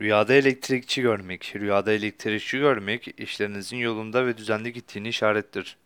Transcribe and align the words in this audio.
Rüyada 0.00 0.34
elektrikçi 0.34 1.02
görmek. 1.02 1.52
Rüyada 1.56 1.92
elektrikçi 1.92 2.58
görmek, 2.58 3.20
işlerinizin 3.20 3.76
yolunda 3.76 4.26
ve 4.26 4.36
düzenli 4.36 4.72
gittiğini 4.72 5.08
işarettir. 5.08 5.76